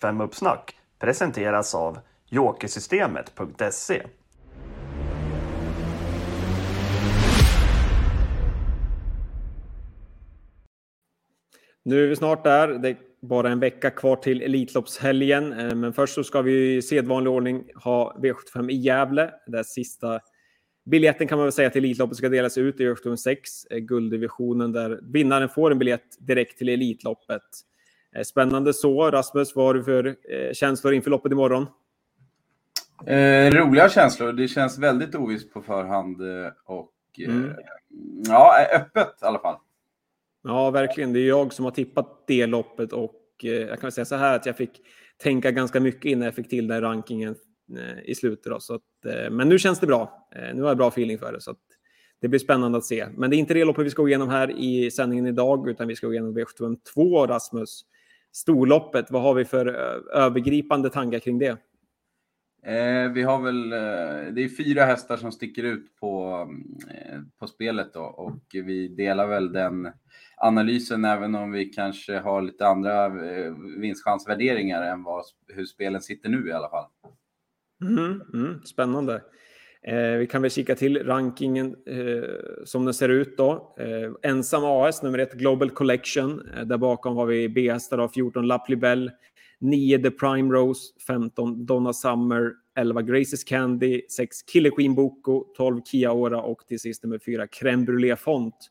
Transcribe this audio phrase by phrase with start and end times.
[0.00, 4.02] Fem Uppsnack presenteras av Jokersystemet.se.
[11.82, 12.68] Nu är vi snart där.
[12.68, 15.52] Det är bara en vecka kvar till Elitloppshelgen.
[15.52, 19.30] Eh, men först så ska vi i sedvanlig ordning ha V75 i Gävle.
[19.46, 20.20] Där sista
[20.84, 24.72] biljetten kan man väl säga till Elitloppet ska delas ut i V75 6, eh, gulddivisionen
[24.72, 27.69] där vinnaren får en biljett direkt till Elitloppet.
[28.16, 29.10] Eh, spännande så.
[29.10, 30.16] Rasmus, vad har du för
[30.52, 31.66] känslor inför loppet imorgon?
[33.06, 34.32] Eh, roliga känslor.
[34.32, 36.20] Det känns väldigt ovisst på förhand
[36.64, 37.52] och mm.
[38.28, 39.56] ja, öppet i alla fall.
[40.42, 41.12] Ja, verkligen.
[41.12, 44.36] Det är jag som har tippat det loppet och eh, jag kan säga så här
[44.36, 44.70] att jag fick
[45.22, 47.34] tänka ganska mycket innan jag fick till den rankingen
[47.76, 48.44] eh, i slutet.
[48.44, 50.28] Då, så att, eh, men nu känns det bra.
[50.54, 51.40] Nu har jag bra feeling för det.
[51.40, 51.54] Så
[52.20, 53.06] det blir spännande att se.
[53.14, 55.88] Men det är inte det loppet vi ska gå igenom här i sändningen idag, utan
[55.88, 57.84] vi ska gå igenom V752, Rasmus.
[58.32, 59.66] Storloppet, vad har vi för
[60.12, 61.58] övergripande tankar kring det?
[62.62, 66.36] Eh, vi har väl, eh, det är fyra hästar som sticker ut på,
[66.90, 69.92] eh, på spelet då och vi delar väl den
[70.36, 76.28] analysen även om vi kanske har lite andra eh, vinstchansvärderingar än vad, hur spelen sitter
[76.28, 76.86] nu i alla fall.
[77.82, 79.22] Mm, mm, spännande.
[79.82, 83.74] Eh, vi kan väl kika till rankingen eh, som den ser ut då.
[83.78, 86.48] Eh, ensam AS nummer ett Global Collection.
[86.56, 89.10] Eh, där bakom har vi B-hästar 14 Laplibel,
[89.58, 95.82] 9 The Prime Rose, 15 Donna Summer, 11 Graces Candy, 6 Killer Queen Boko, 12
[95.84, 98.70] Kia Ora och till sist nummer 4 Crème Brûlée Font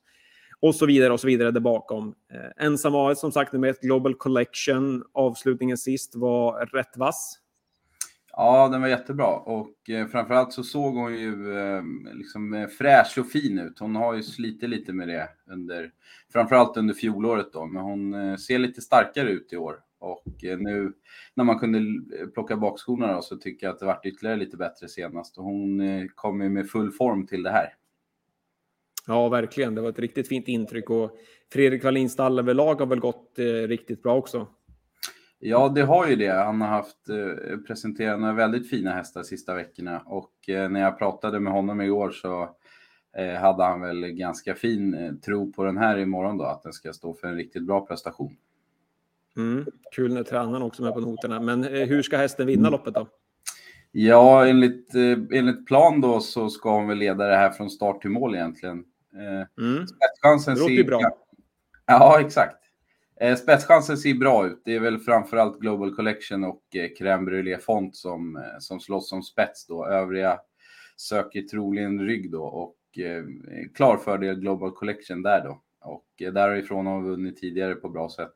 [0.59, 2.15] och så vidare och så vidare där bakom.
[2.33, 5.03] Eh, ensam AS som sagt nummer ett Global Collection.
[5.13, 7.39] Avslutningen sist var rätt vass.
[8.31, 13.17] Ja, den var jättebra och eh, framförallt så såg hon ju eh, liksom eh, fräsch
[13.17, 13.79] och fin ut.
[13.79, 15.91] Hon har ju slitit lite med det under,
[16.33, 19.75] framförallt under fjolåret då, men hon eh, ser lite starkare ut i år.
[19.99, 20.93] Och eh, nu
[21.33, 21.81] när man kunde
[22.33, 25.81] plocka bakskorna då, så tycker jag att det vart ytterligare lite bättre senast och hon
[25.81, 27.73] eh, kom ju med full form till det här.
[29.07, 29.75] Ja, verkligen.
[29.75, 31.17] Det var ett riktigt fint intryck och
[31.53, 34.47] Fredrik Wallins stall överlag har väl gått eh, riktigt bra också.
[35.41, 36.33] Ja, det har ju det.
[36.33, 40.79] Han har haft eh, presenterat några väldigt fina hästar de sista veckorna och eh, när
[40.79, 42.49] jag pratade med honom igår så
[43.17, 46.73] eh, hade han väl ganska fin eh, tro på den här imorgon då, att den
[46.73, 48.37] ska stå för en riktigt bra prestation.
[49.37, 51.39] Mm, kul när tränaren också är med på noterna.
[51.39, 53.07] Men eh, hur ska hästen vinna loppet då?
[53.91, 54.95] Ja, enligt,
[55.33, 58.83] enligt plan då så ska hon väl leda det här från start till mål egentligen.
[59.13, 59.87] Eh, mm.
[59.87, 60.83] Spetschansen ser...
[60.83, 61.01] bra.
[61.85, 62.58] Ja, exakt.
[63.21, 64.61] Eh, spetschansen ser bra ut.
[64.65, 69.09] Det är väl framförallt Global Collection och eh, Crème Brûlée Font som, eh, som slåss
[69.09, 69.85] som spets då.
[69.85, 70.39] Övriga
[70.97, 73.23] söker troligen rygg då och eh,
[73.75, 75.61] klar fördel Global Collection där då.
[75.81, 78.33] Och eh, därifrån har vi vunnit tidigare på bra sätt.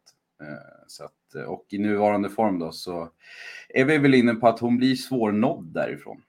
[0.88, 3.10] Så att, och i nuvarande form då så
[3.70, 6.22] är vi väl inne på att hon blir svårnådd därifrån.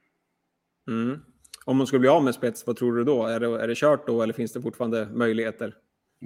[0.89, 1.19] Mm.
[1.65, 3.27] Om hon skulle bli av med spets, vad tror du då?
[3.27, 5.75] Är det, är det kört då eller finns det fortfarande möjligheter?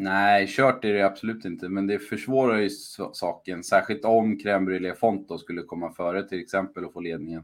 [0.00, 2.70] Nej, kört är det absolut inte, men det försvårar ju
[3.12, 7.42] saken, särskilt om Crème Brûlée Font då skulle komma före till exempel och få ledningen.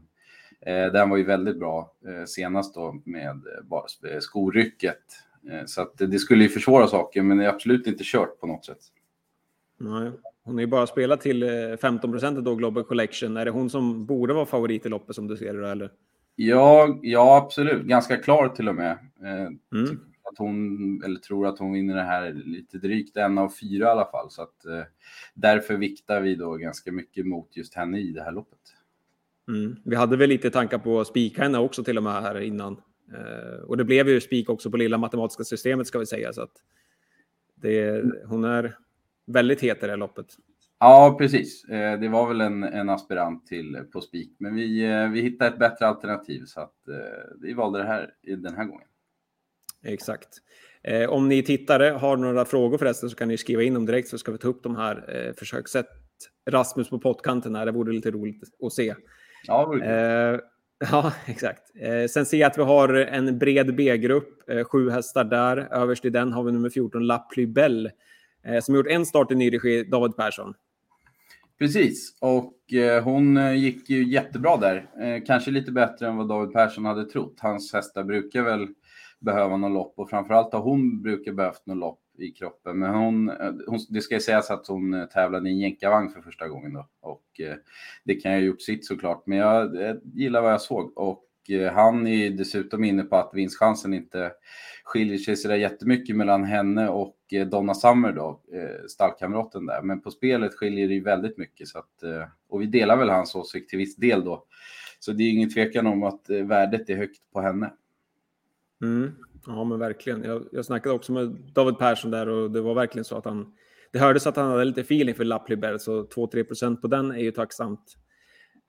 [0.61, 3.41] Eh, den var ju väldigt bra eh, senast då med
[4.11, 4.99] eh, skorycket.
[5.51, 8.47] Eh, så att det skulle ju försvåra saken, men det är absolut inte kört på
[8.47, 8.81] något sätt.
[9.77, 10.11] Nej,
[10.43, 13.37] hon är ju bara spelat till 15 procent då Global Collection.
[13.37, 15.91] Är det hon som borde vara favorit i loppet som du ser det eller?
[16.35, 17.83] Ja, ja, absolut.
[17.83, 18.97] Ganska klar till och med.
[19.73, 19.99] Mm.
[20.31, 23.89] Att hon, eller tror att hon vinner det här lite drygt en av fyra i
[23.89, 24.31] alla fall.
[24.31, 24.83] Så att, eh,
[25.33, 28.59] därför viktar vi då ganska mycket mot just henne i det här loppet.
[29.47, 29.75] Mm.
[29.85, 32.81] Vi hade väl lite tankar på att spika henne också till och med här innan.
[33.13, 36.33] Eh, och det blev ju spik också på lilla matematiska systemet ska vi säga.
[36.33, 36.53] Så att
[37.55, 38.77] det, hon är
[39.25, 40.27] väldigt het i det här loppet.
[40.79, 41.63] Ja, precis.
[41.65, 45.51] Eh, det var väl en, en aspirant till på spik, men vi, eh, vi hittade
[45.51, 48.87] ett bättre alternativ så att eh, vi valde det här den här gången.
[49.85, 50.29] Exakt.
[51.09, 54.17] Om ni tittare har några frågor förresten så kan ni skriva in dem direkt så
[54.17, 55.33] ska vi ta upp de här.
[55.37, 55.87] Försök sätt
[56.49, 58.95] Rasmus på pottkanten här, det vore lite roligt att se.
[59.47, 60.39] Ja, eh,
[60.91, 61.61] ja exakt.
[61.81, 65.57] Eh, sen ser jag att vi har en bred B-grupp, eh, sju hästar där.
[65.57, 67.91] Överst i den har vi nummer 14, La Plubelle,
[68.61, 70.53] som gjort en start i ny regi, David Persson.
[71.59, 74.89] Precis, och eh, hon eh, gick ju jättebra där.
[75.01, 77.37] Eh, kanske lite bättre än vad David Persson hade trott.
[77.39, 78.67] Hans hästar brukar väl
[79.25, 82.79] behöva något lopp och framförallt har hon brukar behövt något lopp i kroppen.
[82.79, 86.09] Men hon, eh, hon det ska ju sägas att hon eh, tävlade i en jänkarvagn
[86.09, 87.55] för första gången då och eh,
[88.03, 89.23] det kan ju ha gjort sitt såklart.
[89.25, 93.31] Men jag, jag gillar vad jag såg och eh, han är dessutom inne på att
[93.33, 94.31] vinstchansen inte
[94.83, 98.41] skiljer sig sådär jättemycket mellan henne och eh, Donna Summer då,
[98.87, 99.81] stallkamraten där.
[99.81, 101.67] Men på spelet skiljer det ju väldigt mycket.
[101.67, 102.03] Så att,
[102.49, 104.45] och vi delar väl hans åsikt till viss del då.
[104.99, 107.71] Så det är ingen tvekan om att värdet är högt på henne.
[108.85, 109.11] Mm.
[109.45, 110.23] Ja, men verkligen.
[110.23, 113.53] Jag, jag snackade också med David Persson där och det var verkligen så att han...
[113.91, 117.19] Det hördes att han hade lite feeling för Lappliberg, så 2-3 procent på den är
[117.19, 117.97] ju tacksamt.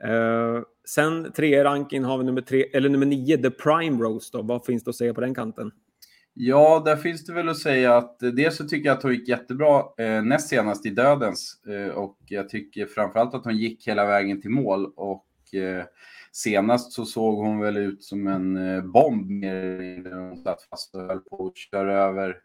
[0.04, 4.30] Uh, sen tre ranking har vi nummer, tre, eller nummer nio, The Prime Rose.
[4.32, 4.42] Då.
[4.42, 5.70] Vad finns det att säga på den kanten?
[6.34, 9.28] Ja, där finns det väl att säga att dels så tycker jag att hon gick
[9.28, 14.06] jättebra eh, näst senast i Dödens eh, och jag tycker framförallt att hon gick hela
[14.06, 15.84] vägen till mål och eh,
[16.32, 21.00] senast så såg hon väl ut som en eh, bomb när hon satt fast och
[21.00, 22.36] höll på att köra över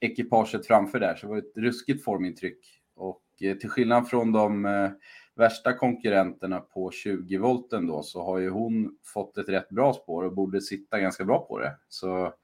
[0.00, 1.14] ekipaget framför där.
[1.14, 2.58] Så det var ett ruskigt formintryck
[2.96, 4.90] och eh, till skillnad från de eh,
[5.36, 10.22] värsta konkurrenterna på 20 volten då så har ju hon fått ett rätt bra spår
[10.22, 11.76] och borde sitta ganska bra på det.
[11.88, 12.34] Så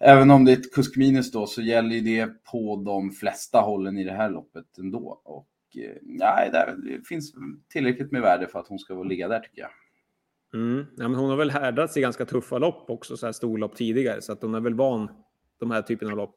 [0.00, 3.98] även om det är ett kuskminus då så gäller ju det på de flesta hållen
[3.98, 5.20] i det här loppet ändå.
[5.24, 5.46] Och
[6.02, 7.34] nej, det finns
[7.68, 9.70] tillräckligt med värde för att hon ska ligga där tycker jag.
[10.54, 10.86] Mm.
[10.96, 14.22] Ja, men hon har väl härdats i ganska tuffa lopp också, så här storlopp tidigare,
[14.22, 15.08] så att hon är väl van
[15.58, 16.36] de här typen av lopp.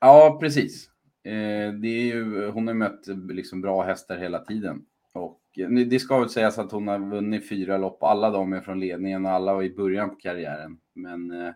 [0.00, 0.90] Ja, precis.
[1.22, 4.84] Eh, det är ju, hon har mött liksom bra hästar hela tiden.
[5.12, 8.02] Och eh, det ska väl sägas att hon har vunnit fyra lopp.
[8.02, 10.78] Alla de är från ledningen och alla var i början på karriären.
[10.94, 11.52] Men eh,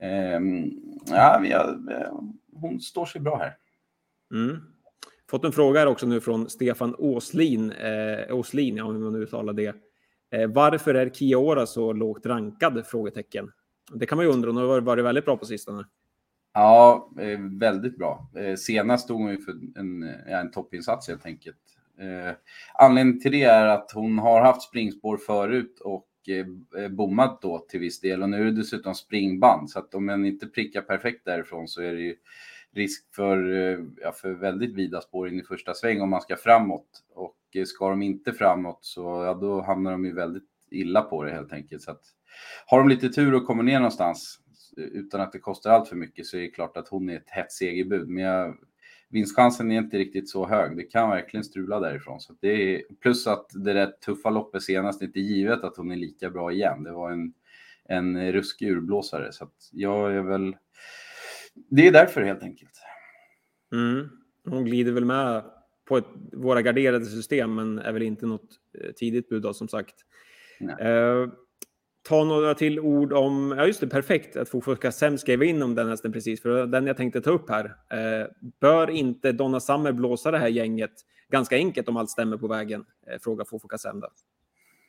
[0.00, 0.70] ehm,
[1.06, 2.12] ja, har, eh,
[2.52, 3.56] hon står sig bra här.
[4.34, 4.56] Mm.
[5.30, 9.52] Fått en fråga här också nu från Stefan Åslin, eh, Åslin ja, hur man uttalar
[9.52, 9.74] det.
[10.30, 12.86] Eh, varför är Kiora så lågt rankad?
[12.86, 13.50] Frågetecken.
[13.92, 14.48] Det kan man ju undra.
[14.48, 15.84] Hon har varit väldigt bra på sistone.
[16.54, 18.30] Ja, eh, väldigt bra.
[18.36, 21.56] Eh, senast stod hon ju för en, en toppinsats helt enkelt.
[22.00, 22.34] Eh,
[22.74, 27.80] anledningen till det är att hon har haft springspår förut och eh, bommat då till
[27.80, 31.24] viss del och nu är det dessutom springband så att om man inte prickar perfekt
[31.24, 32.16] därifrån så är det ju
[32.74, 36.36] risk för, eh, ja, för väldigt vida spår in i första sväng om man ska
[36.36, 41.02] framåt och eh, ska de inte framåt så ja, då hamnar de ju väldigt illa
[41.02, 41.82] på det helt enkelt.
[41.82, 42.02] Så att,
[42.66, 44.40] har de lite tur och kommer ner någonstans
[44.76, 47.16] eh, utan att det kostar allt för mycket så är det klart att hon är
[47.16, 48.08] ett hett segerbud.
[48.08, 48.56] Men jag,
[49.08, 50.76] vinstchansen är inte riktigt så hög.
[50.76, 52.20] Det kan verkligen strula därifrån.
[52.20, 55.96] Så det är, plus att det där tuffa loppet senast, inte givet att hon är
[55.96, 56.82] lika bra igen.
[56.82, 57.32] Det var en,
[57.84, 59.32] en ruskig urblåsare.
[59.32, 60.56] Så att jag är väl...
[61.54, 62.72] Det är därför helt enkelt.
[63.72, 64.08] Mm.
[64.44, 65.44] Hon glider väl med
[65.88, 68.48] på ett, våra garderade system, men är väl inte något
[68.78, 69.94] eh, tidigt bud då, som sagt.
[70.62, 71.32] Uh,
[72.08, 75.74] ta några till ord om, ja just det, perfekt att Fofoka Sem skrev in om
[75.74, 77.64] den hästen precis, för den jag tänkte ta upp här.
[77.64, 78.26] Uh,
[78.60, 80.92] bör inte Donna Summer blåsa det här gänget
[81.28, 82.80] ganska enkelt om allt stämmer på vägen?
[82.80, 84.02] Uh, frågar Fofoka Sem.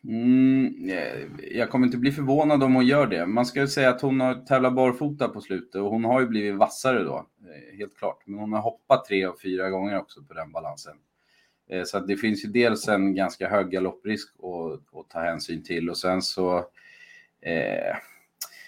[0.03, 1.27] Mm, eh,
[1.57, 3.25] jag kommer inte bli förvånad om hon gör det.
[3.25, 6.27] Man ska ju säga att hon har tävlat barfota på slutet och hon har ju
[6.27, 8.23] blivit vassare då, eh, helt klart.
[8.25, 10.95] Men hon har hoppat tre och fyra gånger också på den balansen.
[11.69, 15.89] Eh, så det finns ju dels en ganska hög galopprisk att, att ta hänsyn till
[15.89, 16.57] och sen så
[17.41, 17.95] eh,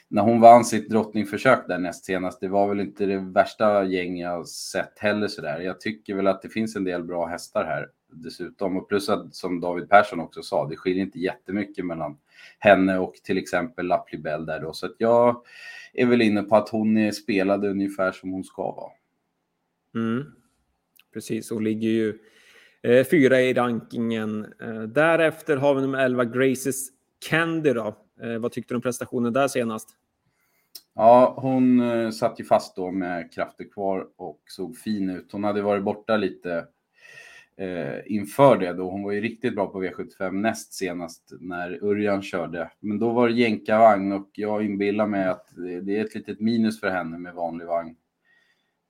[0.07, 4.17] när hon vann sitt drottningförsök där näst senast, det var väl inte det värsta gäng
[4.17, 5.59] jag sett heller sådär.
[5.59, 8.77] Jag tycker väl att det finns en del bra hästar här dessutom.
[8.77, 12.17] Och plus att som David Persson också sa, det skiljer inte jättemycket mellan
[12.59, 14.73] henne och till exempel Laplibel där då.
[14.73, 15.43] Så att jag
[15.93, 18.91] är väl inne på att hon är spelad ungefär som hon ska vara.
[19.95, 20.23] Mm.
[21.13, 22.19] Precis, hon ligger ju
[22.81, 24.53] eh, fyra i rankingen.
[24.61, 26.89] Eh, därefter har vi nummer 11, Graces
[27.29, 27.73] Candy.
[27.73, 27.95] Då.
[28.21, 29.89] Eh, vad tyckte du om prestationen där senast?
[30.95, 35.31] Ja, hon eh, satt ju fast då med krafter kvar och såg fin ut.
[35.31, 36.67] Hon hade varit borta lite
[37.57, 38.89] eh, inför det då.
[38.89, 42.71] Hon var ju riktigt bra på V75 näst senast när Örjan körde.
[42.79, 46.79] Men då var det jänkarvagn och jag inbillar mig att det är ett litet minus
[46.79, 47.95] för henne med vanlig vagn.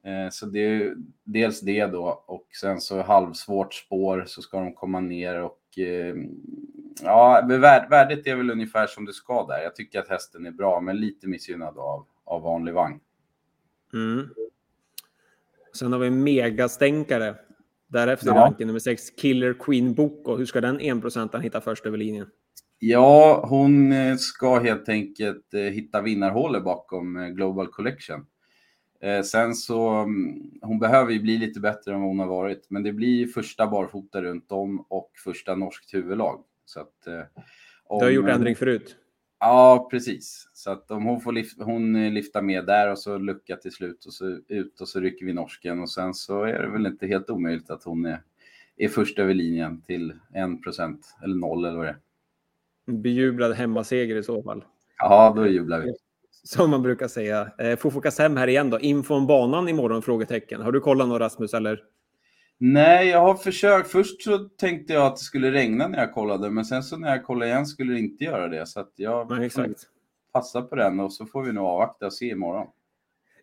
[0.05, 4.74] Eh, så det är dels det då och sen så halvsvårt spår så ska de
[4.74, 6.15] komma ner och eh,
[7.03, 7.48] ja,
[7.89, 9.60] värdet är väl ungefär som det ska där.
[9.63, 13.00] Jag tycker att hästen är bra, men lite missgynnad av, av vanlig vagn.
[13.93, 14.29] Mm.
[15.74, 17.36] Sen har vi megastänkare.
[17.94, 18.36] Därefter ja.
[18.36, 20.36] ranken nummer 6, Killer Queen Boko.
[20.36, 22.28] Hur ska den 1% hitta först över linjen?
[22.80, 28.26] Ja, hon eh, ska helt enkelt hitta vinnarhålet bakom Global Collection.
[29.04, 32.68] Eh, sen så, mm, hon behöver ju bli lite bättre än vad hon har varit,
[32.70, 36.44] men det blir första barfota runt om och första norskt huvudlag.
[36.66, 37.22] Så att, eh,
[37.84, 38.96] om, du har gjort ändring förut?
[39.46, 40.50] Ja, precis.
[40.54, 44.06] Så att om hon får lyfta, hon lyfta med där och så lucka till slut
[44.06, 47.08] och så ut och så rycker vi norsken och sen så är det väl inte
[47.08, 48.22] helt omöjligt att hon är,
[48.78, 51.98] är först över linjen till 1% eller 0 eller vad det är.
[52.94, 54.66] Bejublad hemmaseger i så fall.
[54.98, 55.94] Ja, då jublar vi.
[56.44, 57.52] Som man brukar säga.
[57.60, 58.80] Eh, Fofokasem här igen då.
[58.80, 60.02] Info om banan imorgon?
[60.02, 60.62] Frågetecken.
[60.62, 61.84] Har du kollat något Rasmus eller?
[62.65, 63.91] Nej, jag har försökt.
[63.91, 67.10] Först så tänkte jag att det skulle regna när jag kollade, men sen så när
[67.10, 68.65] jag kollade igen skulle det inte göra det.
[68.65, 69.88] Så att jag Nej, exakt.
[70.34, 72.67] passar på den och så får vi nog avvakta och se imorgon.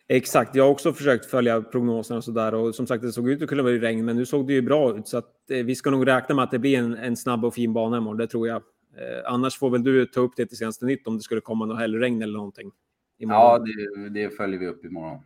[0.09, 3.43] Exakt, jag har också försökt följa prognoserna och sådär och som sagt det såg ut
[3.43, 5.75] att kunna bli regn men nu såg det ju bra ut så att eh, vi
[5.75, 8.27] ska nog räkna med att det blir en, en snabb och fin bana imorgon, det
[8.27, 8.57] tror jag.
[8.97, 11.67] Eh, annars får väl du ta upp det till senaste nytt om det skulle komma
[11.67, 12.71] något hällregn eller någonting.
[13.19, 13.41] Imorgon.
[13.43, 13.59] Ja,
[14.03, 15.19] det, det följer vi upp imorgon.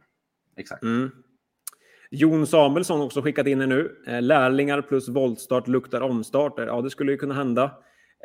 [0.57, 0.83] Exakt.
[0.83, 1.11] Mm.
[2.17, 4.03] Jon Samuelsson har också skickat in det nu.
[4.07, 6.67] Eh, lärlingar plus voltstart luktar omstarter.
[6.67, 7.71] Ja, det skulle ju kunna hända.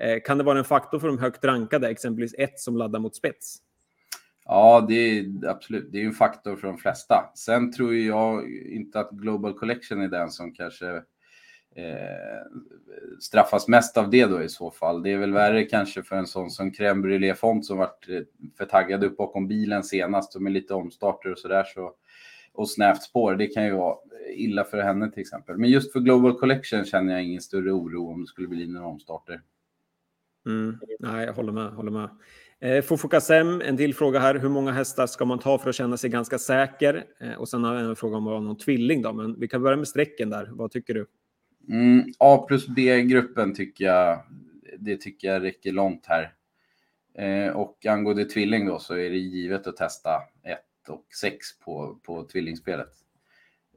[0.02, 3.16] Eh, kan det vara en faktor för de högt rankade, exempelvis ett som laddar mot
[3.16, 3.58] spets?
[4.46, 5.92] Ja, det är absolut.
[5.92, 7.32] Det är ju en faktor för de flesta.
[7.36, 10.88] Sen tror jag inte att Global Collection är den som kanske
[11.76, 12.46] eh,
[13.20, 15.04] straffas mest av det då i så fall.
[15.04, 18.22] Det är väl värre kanske för en sån som Crème Brûlée Font som varit eh,
[18.58, 21.94] för taggad upp bakom bilen senast och med lite omstarter och sådär så
[22.60, 23.36] och snävt spår.
[23.36, 23.96] Det kan ju vara
[24.36, 25.58] illa för henne till exempel.
[25.58, 28.88] Men just för Global Collection känner jag ingen större oro om det skulle bli några
[28.88, 29.42] omstarter.
[30.46, 30.78] Mm.
[31.00, 31.72] Nej, jag håller med.
[31.72, 32.10] Håller med.
[32.60, 34.36] Eh, Fofokasem, en till fråga här.
[34.36, 37.06] Hur många hästar ska man ta för att känna sig ganska säker?
[37.20, 39.48] Eh, och sen har jag en fråga om det var någon tvilling då, men vi
[39.48, 40.50] kan börja med strecken där.
[40.52, 41.06] Vad tycker du?
[41.70, 44.20] Mm, A plus B-gruppen tycker jag,
[44.80, 46.34] det tycker jag räcker långt här.
[47.18, 50.10] Eh, och angående tvilling då så är det givet att testa
[50.90, 52.90] 1 och 6 på, på tvillingspelet.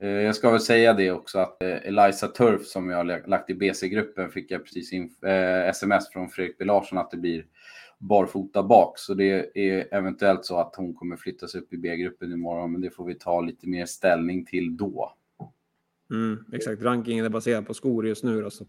[0.00, 3.50] Eh, jag ska väl säga det också att eh, Eliza Turf som jag har lagt
[3.50, 7.46] i BC-gruppen fick jag precis in, eh, sms från Fredrik B Larsson att det blir
[7.98, 8.98] barfota bak.
[8.98, 12.90] Så det är eventuellt så att hon kommer flyttas upp i B-gruppen imorgon, men det
[12.90, 15.14] får vi ta lite mer ställning till då.
[16.10, 18.66] Mm, exakt, rankingen är baserad på skor just nu då, så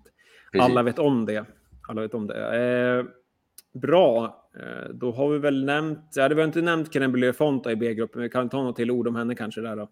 [0.60, 1.46] alla vet om det.
[1.88, 2.58] Alla vet om det.
[2.58, 3.06] Eh,
[3.74, 7.76] bra, eh, då har vi väl nämnt, ja, det var inte nämnt Krembele Fonta i
[7.76, 9.90] B-gruppen, men vi kan ta något till ord om henne kanske där då.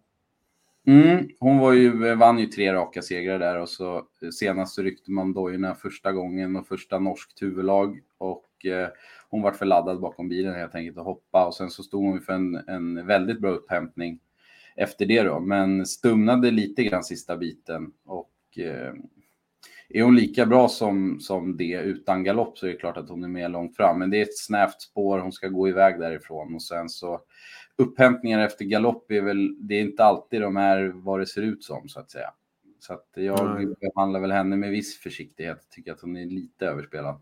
[0.88, 4.82] Mm, hon var ju, vann ju tre raka segrar där och så eh, senast så
[4.82, 8.88] ryckte man dojorna första gången och första norskt huvudlag och eh,
[9.30, 12.22] hon var för laddad bakom bilen helt enkelt och hoppa och sen så stod hon
[12.22, 14.20] för en, en väldigt bra upphämtning
[14.76, 18.94] efter det då, men stumnade lite grann sista biten och eh,
[19.94, 23.24] är hon lika bra som, som det utan galopp så är det klart att hon
[23.24, 24.00] är med långt fram.
[24.00, 27.22] Men det är ett snävt spår, hon ska gå iväg därifrån och sen så
[27.76, 31.64] upphämtningar efter galopp är väl, det är inte alltid de är vad det ser ut
[31.64, 32.30] som så att säga.
[32.80, 33.76] Så att jag mm.
[33.80, 37.22] behandlar väl henne med viss försiktighet, tycker att hon är lite överspelad.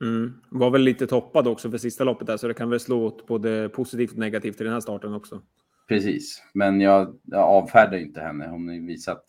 [0.00, 0.32] Mm.
[0.48, 3.26] Var väl lite toppad också för sista loppet där, så det kan väl slå åt
[3.26, 5.42] både positivt och negativt i den här starten också.
[5.90, 8.46] Precis, men jag, jag avfärdar inte henne.
[8.48, 9.24] Hon har visat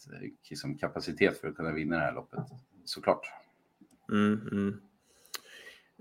[0.50, 2.40] liksom, kapacitet för att kunna vinna det här loppet,
[2.86, 3.22] såklart.
[4.12, 4.82] Mm, mm.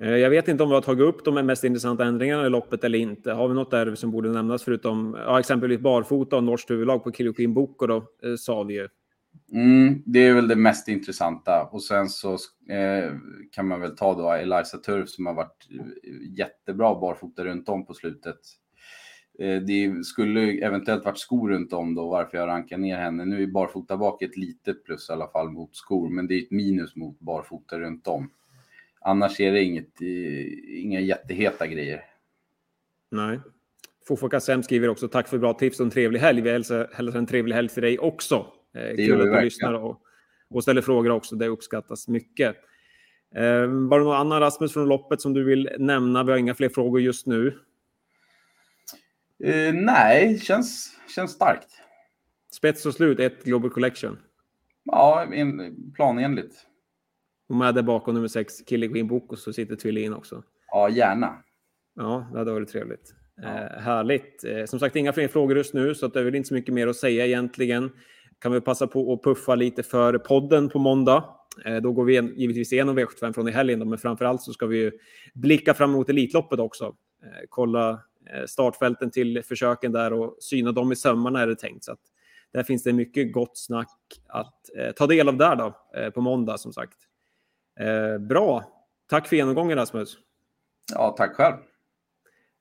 [0.02, 2.84] Eh, jag vet inte om vi har tagit upp de mest intressanta ändringarna i loppet
[2.84, 3.32] eller inte.
[3.32, 7.12] Har vi något där som borde nämnas förutom ja, exempelvis barfota och norskt huvudlag på
[7.12, 8.88] Kilokin Boko då, eh, sa vi ju.
[9.52, 12.32] Mm, det är väl det mest intressanta och sen så
[12.68, 13.14] eh,
[13.52, 15.68] kan man väl ta då Eliza Turf som har varit
[16.38, 18.38] jättebra barfota runt om på slutet.
[19.40, 23.24] Eh, det skulle eventuellt varit skor runt om då, varför jag rankar ner henne.
[23.24, 26.42] Nu är barfota bak ett litet plus i alla fall mot skor, men det är
[26.42, 28.30] ett minus mot barfota runt om.
[29.00, 30.00] Annars är det inget,
[30.68, 32.04] inga jätteheta grejer.
[33.10, 33.40] Nej.
[34.08, 36.40] Fofo Kassem skriver också tack för bra tips och en trevlig helg.
[36.40, 38.46] Vi hälsar, hälsar en trevlig helg till dig också.
[38.74, 40.00] Eh, kul att du lyssnar och,
[40.50, 41.36] och ställer frågor också.
[41.36, 42.56] Det uppskattas mycket.
[43.34, 46.24] Eh, var det någon annan Rasmus från loppet som du vill nämna?
[46.24, 47.58] Vi har inga fler frågor just nu.
[49.44, 51.68] Uh, nej, känns, känns starkt.
[52.52, 54.18] Spets och slut, ett Global Collection.
[54.84, 55.26] Ja,
[55.94, 56.66] planenligt.
[57.48, 60.42] Och med där bakom nummer sex, Kille Queen Boko, så sitter tvillingen också.
[60.66, 61.42] Ja, gärna.
[61.94, 63.14] Ja, det hade varit trevligt.
[63.36, 63.48] Ja.
[63.48, 64.44] Eh, härligt.
[64.44, 66.54] Eh, som sagt, inga fler frågor just nu, så att det är väl inte så
[66.54, 67.90] mycket mer att säga egentligen.
[68.38, 71.24] Kan vi passa på att puffa lite för podden på måndag.
[71.64, 74.52] Eh, då går vi givetvis igenom V75 från i helgen, då, men framför allt så
[74.52, 74.90] ska vi
[75.34, 76.84] blicka fram emot Elitloppet också.
[76.84, 78.00] Eh, kolla
[78.46, 81.84] startfälten till försöken där och syna dem i sömmarna är det tänkt.
[81.84, 82.00] Så att
[82.52, 86.20] där finns det mycket gott snack att eh, ta del av där då, eh, på
[86.20, 86.96] måndag som sagt.
[87.80, 88.64] Eh, bra.
[89.08, 90.18] Tack för genomgången Rasmus.
[90.94, 91.56] Ja, tack själv.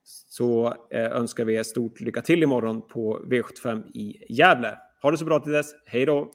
[0.04, 4.78] Så eh, önskar vi er stort lycka till imorgon på V75 i Gävle.
[5.02, 5.74] Ha det så bra till dess.
[5.86, 6.32] Hej då!